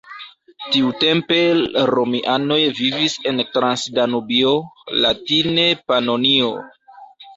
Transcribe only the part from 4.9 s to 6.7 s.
latine Panonio.